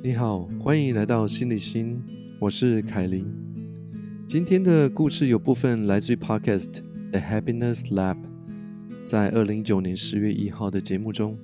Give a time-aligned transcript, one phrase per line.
[0.00, 2.00] 你好，欢迎来到心理心，
[2.38, 3.26] 我是凯琳。
[4.28, 6.70] 今天的故事有部分来自于 Podcast
[7.10, 8.16] 《The Happiness Lab》，
[9.04, 11.36] 在二零一九年十月一号的节目中，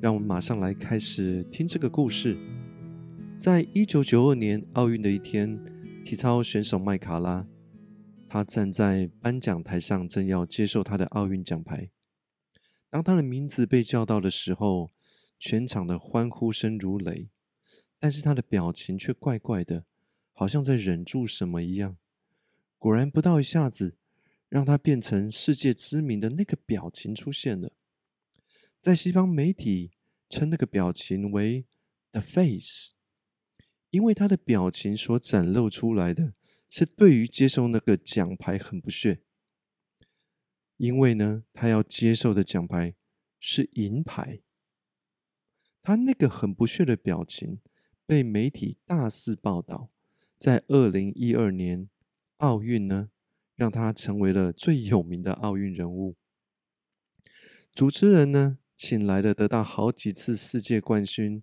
[0.00, 2.36] 让我们马上来开始听这个故事。
[3.36, 5.56] 在一九九二年奥运的一天，
[6.04, 7.46] 体操选手麦卡拉，
[8.28, 11.88] 他站在颁奖台上，正要接受他的奥运奖牌。
[12.90, 14.90] 当他的名字被叫到的时候，
[15.38, 17.28] 全场的欢呼声如雷，
[18.06, 19.84] 但是他的表情却怪怪的，
[20.32, 21.96] 好像在忍住什么一样。
[22.78, 23.96] 果然，不到一下子，
[24.48, 27.72] 让他变成世界知名的那个表情出现了。
[28.80, 29.90] 在西方媒体
[30.30, 31.66] 称那个表情为
[32.12, 32.92] “the face”，
[33.90, 36.34] 因为他的表情所展露出来的
[36.70, 39.18] 是对于接受那个奖牌很不屑。
[40.76, 42.94] 因为呢，他要接受的奖牌
[43.40, 44.42] 是银牌。
[45.82, 47.58] 他那个很不屑的表情
[48.06, 49.90] 被媒体大肆报道，
[50.38, 51.88] 在二零一二年
[52.36, 53.10] 奥运呢，
[53.56, 56.14] 让他成为了最有名的奥运人物。
[57.74, 61.42] 主持人呢，请来了得到好几次世界冠军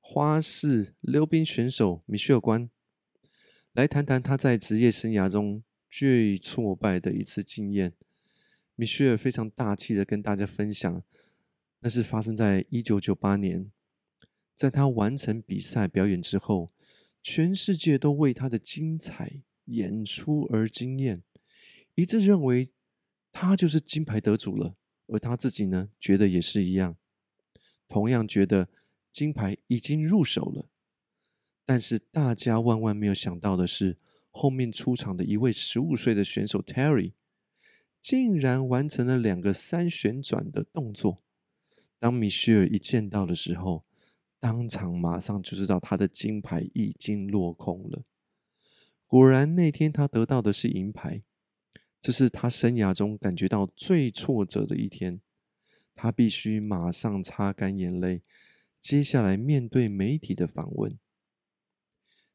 [0.00, 2.68] 花式溜冰选手米歇尔关，
[3.72, 7.94] 来谈谈他在职业生涯中最挫败的一次经验。
[8.74, 11.02] 米歇尔非常大气的跟大家分享。
[11.84, 13.70] 那是发生在一九九八年，
[14.54, 16.72] 在他完成比赛表演之后，
[17.22, 21.22] 全世界都为他的精彩演出而惊艳，
[21.94, 22.70] 一致认为
[23.30, 24.76] 他就是金牌得主了。
[25.08, 26.96] 而他自己呢，觉得也是一样，
[27.86, 28.68] 同样觉得
[29.10, 30.68] 金牌已经入手了。
[31.66, 33.98] 但是大家万万没有想到的是，
[34.30, 37.12] 后面出场的一位十五岁的选手 Terry，
[38.00, 41.22] 竟然完成了两个三旋转的动作。
[41.98, 43.84] 当米歇尔一见到的时候，
[44.42, 48.02] 当场马上就知道他的金牌已经落空了。
[49.06, 51.22] 果然，那天他得到的是银牌，
[52.00, 55.20] 这是他生涯中感觉到最挫折的一天。
[55.94, 58.22] 他必须马上擦干眼泪，
[58.80, 60.98] 接下来面对媒体的访问。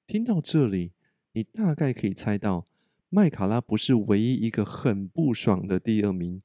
[0.05, 0.93] 听到这里，
[1.33, 2.69] 你大概可以猜到，
[3.09, 6.41] 麦卡拉不是唯一一个很不爽的第二名。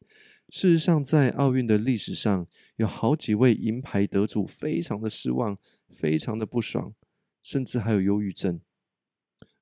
[0.54, 2.46] 事实上，在奥运的历史上，
[2.76, 5.58] 有好几位银牌得主非常的失望，
[5.88, 6.94] 非常的不爽，
[7.42, 8.60] 甚至还有忧郁症。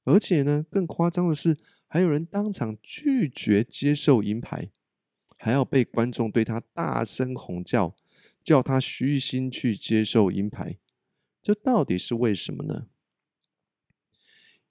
[0.03, 1.57] 而且呢，更夸张的是，
[1.87, 4.73] 还有人当场拒绝接受银牌，
[5.39, 7.95] 还要被观众对他大声吼叫，
[8.43, 10.81] 叫他虚心去接受银牌。
[11.41, 12.89] 这到底是为什么呢？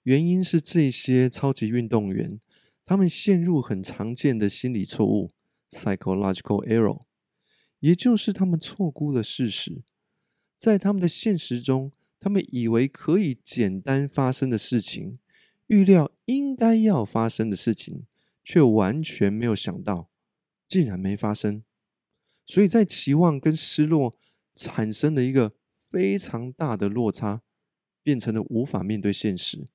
[0.02, 2.38] 原因是这些超级运动员，
[2.84, 5.32] 他们陷入很常见的心理错误。
[5.70, 7.04] Psychological error，
[7.78, 9.82] 也就是他们错估了事实，
[10.56, 15.18] 在他们的现实中，他们以为可以简单发生的事情，
[15.68, 18.06] 预料应该要发生的事情，
[18.44, 20.10] 却完全没有想到，
[20.66, 21.62] 竟然没发生。
[22.44, 24.18] 所以在期望跟失落
[24.56, 27.42] 产生了一个非常大的落差，
[28.02, 29.68] 变成了无法面对现实。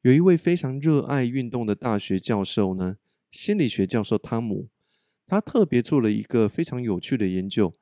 [0.00, 2.96] 有一位非常热爱运动的大学教授呢。
[3.36, 4.70] 心理学教授汤姆，
[5.26, 7.74] 他特别做了一个非常有趣的研究，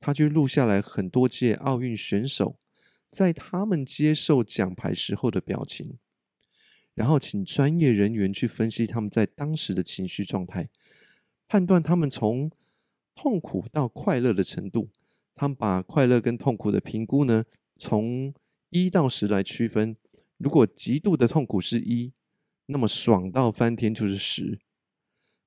[0.00, 2.56] 他就录下来很多届奥运选手
[3.10, 5.98] 在他们接受奖牌时候的表情，
[6.94, 10.70] 然后请专业人员去分析他们在当时的情绪状态，
[11.46, 12.50] 判断他们从
[13.14, 14.88] 痛苦到快乐的程度。
[15.34, 17.44] 他们把快乐跟痛苦的评估呢，
[17.76, 18.32] 从
[18.70, 19.94] 一到十来区分。
[20.38, 22.12] 如果极度的痛苦是一，
[22.64, 24.58] 那么爽到翻天就是十。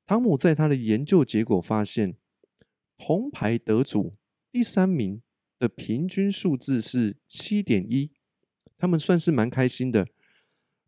[0.05, 2.15] 汤姆在他的研究结果发现，
[2.97, 4.15] 铜牌得主
[4.51, 5.23] 第三名
[5.57, 8.11] 的平均数字是七点一，
[8.77, 10.07] 他们算是蛮开心的。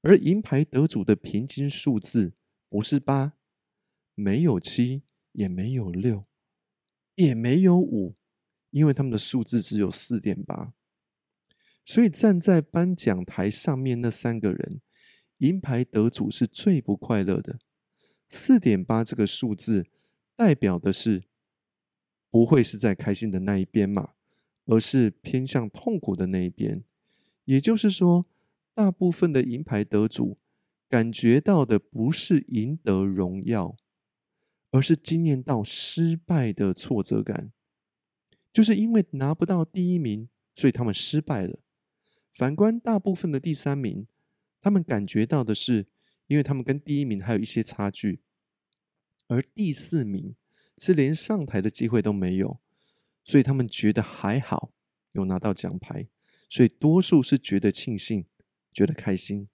[0.02, 2.34] 而银牌得主的平均数字
[2.70, 3.34] 不是八，
[4.14, 5.02] 没有七，
[5.32, 6.24] 也没有六，
[7.16, 8.16] 也没有五，
[8.70, 10.74] 因为他们的数字只有四点八。
[11.84, 14.82] 所以站在颁奖台上面那三个人，
[15.40, 17.60] 银牌得主是最不快乐的。
[18.30, 19.86] 四点八这个数字
[20.36, 21.24] 代表的是
[22.30, 24.12] 不会是在开心的那一边嘛，
[24.66, 26.84] 而是偏向痛苦的那一边。
[27.46, 28.26] 也就是说，
[28.74, 30.36] 大部分的银牌得主
[30.90, 33.78] 感觉到的不是赢得荣耀，
[34.72, 37.52] 而是经验到失败的挫折感。
[38.52, 41.60] 就是因为拿不到第一名，所以他们失败了。
[42.32, 44.06] 反观大部分的第三名，
[44.60, 45.88] 他们感觉到的是。
[46.28, 48.22] 因为他们跟第一名还有一些差距，
[49.28, 50.36] 而第四名
[50.78, 52.60] 是连上台的机会都没有，
[53.24, 54.72] 所以他们觉得还好
[55.14, 56.08] 有拿到奖牌，
[56.50, 58.26] 所以多数是觉得庆幸，
[58.72, 59.48] 觉得开心。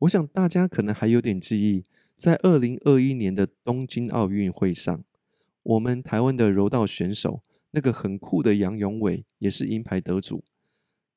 [0.00, 1.84] 我想大家可能还有点记忆，
[2.16, 5.04] 在二零二一年的东京奥运会上，
[5.62, 10.44] 我们台湾的柔道选手那个很酷的杨永伟也是银牌得主，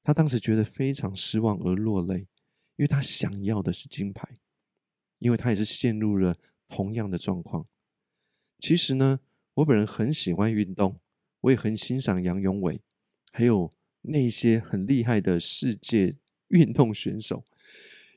[0.03, 2.27] 他当时觉得非常失望而落泪，
[2.75, 4.27] 因为他想要的是金牌，
[5.23, 6.35] 因为他也是陷入了
[6.67, 7.65] 同样的状况。
[8.59, 9.21] 其实呢，
[9.53, 10.99] 我本人很喜欢运动，
[11.39, 12.81] 我也很欣赏杨永伟，
[13.31, 16.17] 还有那些很厉害的世界
[16.49, 17.45] 运动选手，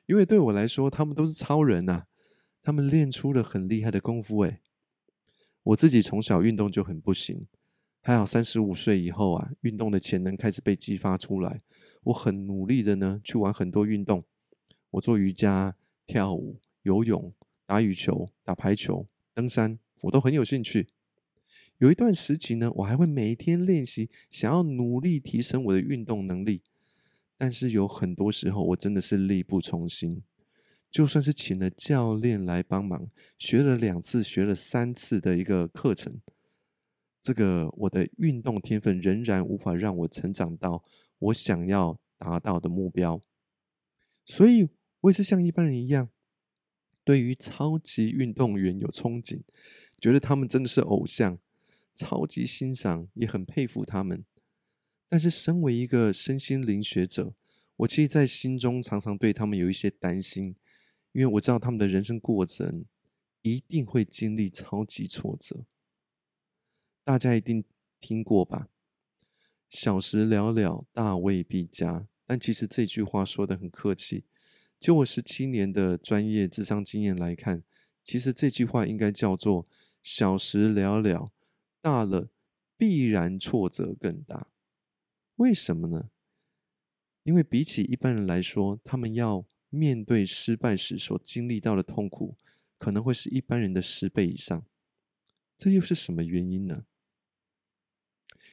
[0.07, 2.07] 因为对我来说，他们都是超人呐，
[2.61, 4.41] 他们练出了很厉害的功夫。
[4.41, 4.59] 诶，
[5.63, 7.47] 我自己从小运动就很不行，
[8.03, 11.63] 还好三十五岁以后啊，运动的潜能开始被激发出来，
[12.03, 14.25] 我很努力的呢去玩很多运动，
[14.91, 15.77] 我做瑜伽、
[16.07, 17.35] 跳舞、游泳、
[17.67, 19.77] 打羽球、打排球、登山。
[20.03, 20.87] 我都很有兴趣。
[21.79, 26.63] 有一段时期呢，我还会每天练习，想要努力提升我的运动能力。
[27.37, 30.23] 但是有很多时候，我真的是力不从心。
[30.91, 36.21] 就算是请了教练来帮忙，学了两次、学了三次的一个课程，
[37.21, 40.83] 这个我的运动天分仍然无法让我成长到
[41.19, 43.21] 我想要达到的目标。
[44.25, 44.69] 所以，
[45.01, 46.09] 我也是像一般人一样，
[47.07, 49.43] 对于超级运动员有憧憬。
[50.01, 51.39] 觉得他们真的是偶像，
[51.95, 54.25] 超级欣赏，也很佩服他们。
[55.09, 57.33] 但是，身为一个身心灵学者，
[57.77, 60.57] 我其实，在心中常常对他们有一些担心，
[61.13, 62.85] 因为我知道他们的人生过程
[63.43, 65.65] 一定会经历超级挫折。
[67.05, 67.65] 大家一定
[68.01, 68.69] 听过吧
[69.71, 74.25] ？“小时了了，大未必佳。”但其实这句话说的很客气。
[74.79, 77.63] 就我十七年的专业智商经验来看，
[78.05, 79.67] 其实这句话应该叫做。
[80.09, 81.33] 小时了了，
[81.81, 82.31] 大了
[82.77, 84.53] 必然挫折更大。
[85.35, 86.11] 为什么呢？
[87.25, 92.37] 因为比起一般人来说，他们要面对失败时所经历到的痛苦，
[92.79, 94.65] 可能会是一般人的十倍以上。
[95.59, 96.87] 这又是什么原因呢？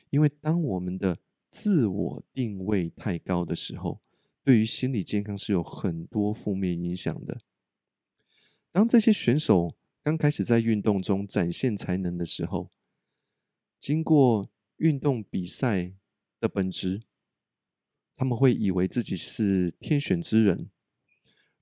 [0.09, 1.19] 因为当我们的
[1.51, 4.01] 自我定位太高的时候，
[4.43, 7.41] 对于心理健康是有很多负面影响的。
[8.71, 12.69] 当这些选手，刚开始在运动中展现才能的时候，
[13.79, 15.93] 经过运动比赛
[16.39, 17.03] 的本质，
[18.15, 20.69] 他们会以为自己是天选之人，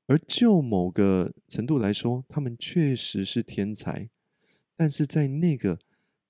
[0.07, 4.09] 而就某个程度来说，他们确实是天才。
[4.75, 5.79] 但是在那个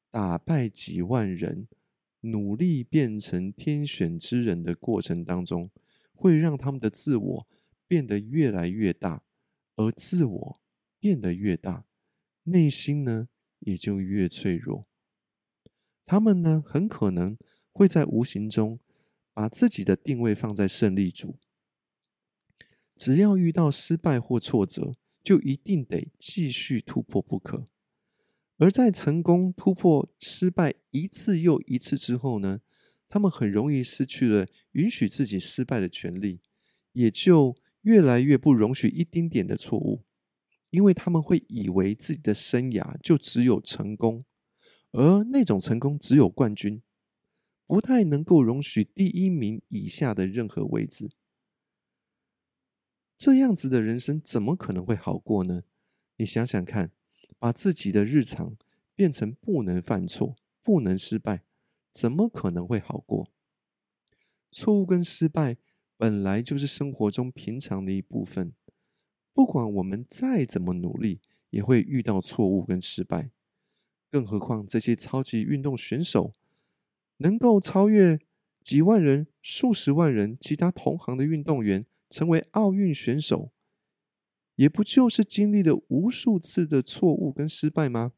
[0.10, 1.70] 打败几万人、
[2.20, 5.72] 努力变成天选之人的过程当中，
[6.22, 7.48] 会让他们的自我
[7.88, 9.24] 变得越来越大，
[9.76, 10.62] 而自我
[11.00, 11.86] 变得越大。
[12.44, 13.28] 内心呢，
[13.58, 14.86] 也就越脆弱。
[16.06, 17.36] 他们呢，很可能
[17.72, 18.80] 会在无形中
[19.34, 21.40] 把自己的定位放在胜利组。
[22.96, 24.94] 只要遇到失败或挫折，
[25.24, 27.68] 就一定得继续突破不可。
[28.58, 32.62] 而在成功突破失败一次又一次之后呢，
[33.12, 36.40] 他们很容易失去了允许自己失败的权利，
[36.94, 40.06] 也就越来越不容许一丁点的错误。
[40.70, 44.24] 因为他们会以为自己的生涯就只有成功，
[44.92, 46.82] 而那种成功只有冠军，
[47.68, 51.12] 不太能够容许第一名以下的任何位置。
[53.18, 55.64] 这样子的人生怎么可能会好过呢？
[56.16, 56.94] 你想想看，
[57.38, 58.56] 把自己的日常
[58.96, 61.44] 变成不能犯错、不能失败，
[61.92, 63.30] 怎么可能会好过？
[64.52, 65.58] 错误跟失败
[65.98, 68.54] 本来就是生活中平常的一部分。
[69.34, 71.22] 不管我们再怎么努力，
[71.52, 73.32] 也会遇到错误跟失败。
[74.10, 76.34] 更何况这些超级运动选手
[77.18, 78.20] 能够超越
[78.62, 83.52] 几万人、数十万人其他同行的运动员，成为奥运选手，
[84.56, 88.12] 也不就是经历了无数次的错误跟失败吗？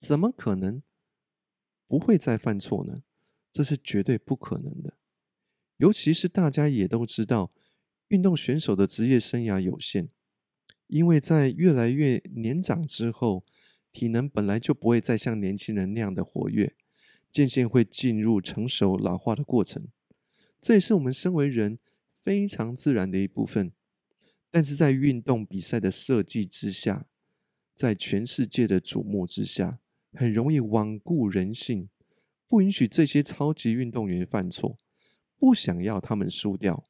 [0.00, 0.82] 怎么可能
[1.86, 3.02] 不会再犯错呢？
[3.52, 4.96] 这是绝对不可能的。
[5.76, 7.52] 尤其是大家也都知道。
[8.08, 10.10] 运动选手的职业生涯有限，
[10.86, 13.44] 因为在越来越年长之后，
[13.92, 16.76] 体能本来就不会再像年轻人那样的活跃，
[17.32, 19.88] 渐渐会进入成熟老化的过程。
[20.62, 21.80] 这也是我们身为人
[22.12, 23.72] 非常自然的一部分。
[24.52, 27.08] 但是在运动比赛的设计之下，
[27.74, 29.80] 在全世界的瞩目之下，
[30.16, 31.88] 很容易罔顾人性，
[32.48, 34.78] 不允许这些超级运动员犯错，
[35.38, 36.88] 不想要他们输掉。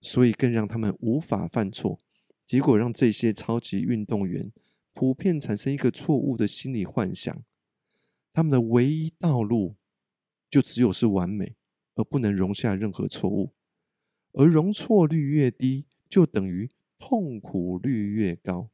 [0.00, 1.98] 所以更让他们无法犯错，
[2.46, 4.52] 结果让这些超级运动员
[4.92, 7.44] 普遍产生一个错误的心理幻想：
[8.32, 9.76] 他们的唯一道路
[10.50, 11.56] 就只有是完美，
[11.94, 13.54] 而不能容下任何错误。
[14.32, 18.70] 而容错率越低，就等于痛苦率越高。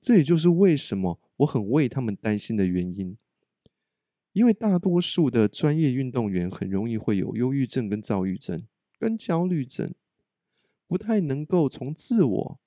[0.00, 3.16] 这也就是为什么我很为他们担心的原因。
[4.32, 8.66] 因为大多数的专业运动员很容易会有忧郁症、跟躁郁症、
[8.98, 9.94] 跟焦虑症，
[10.86, 12.60] 不太能够从自我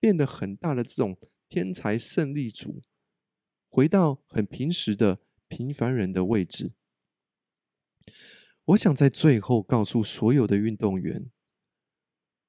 [0.00, 1.16] 变得很大的这种
[1.48, 2.82] 天才胜利组，
[3.68, 6.72] 回到很平时的平凡人的位置。
[8.64, 11.30] 我想在最后告诉所有的运动员。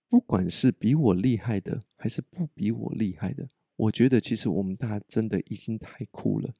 [0.09, 6.55] 不管是比我厉害的，还是不比我厉害的，我觉得其实我们大家真的已经太酷了，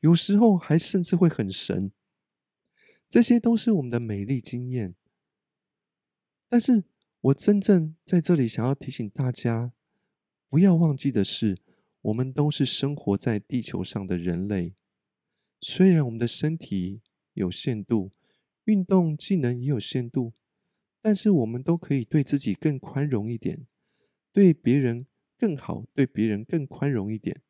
[0.00, 1.90] 有时候还甚至会很神。
[3.08, 4.94] 这些都是我们的美丽经验。
[6.48, 6.84] 但是
[7.20, 9.72] 我真正在这里想要提醒大家，
[10.48, 11.58] 不要忘记的是，
[12.02, 14.74] 我们都是生活在地球上的人类。
[15.60, 17.00] 虽然我们的身体
[17.34, 18.12] 有限度，
[18.64, 20.32] 运动技能也有限度。
[21.00, 23.68] 但是我们都可以对自己更宽容一点，
[24.32, 25.06] 对别人
[25.38, 27.42] 更好，对别人更宽容一点。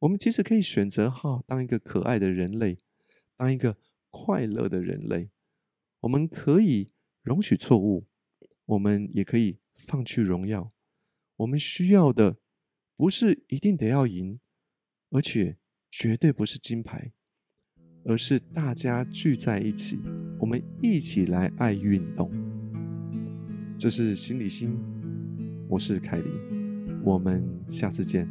[0.00, 2.78] 我们其实可以选择哈，当一个可爱的人类，
[3.36, 3.76] 当一个
[4.10, 5.30] 快乐的人类。
[6.00, 6.90] 我们可以
[7.22, 8.06] 容许错误，
[8.64, 10.72] 我们也可以放弃荣耀。
[11.36, 12.38] 我们需要的
[12.96, 14.40] 不是一定得要赢，
[15.10, 15.58] 而且
[15.90, 17.12] 绝对不是金牌。
[18.04, 19.96] 而是大家聚在一起，
[20.40, 22.28] 我们一起来爱运动。
[23.78, 24.76] 这是心理心，
[25.72, 28.28] 我是凯琳，我们下次见。